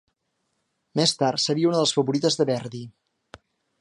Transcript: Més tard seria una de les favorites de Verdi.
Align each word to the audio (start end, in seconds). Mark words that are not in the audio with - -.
Més 0.99 1.13
tard 1.19 1.43
seria 1.43 1.71
una 1.73 1.77
de 1.81 1.83
les 1.83 1.93
favorites 1.99 2.39
de 2.41 2.47
Verdi. 2.53 2.83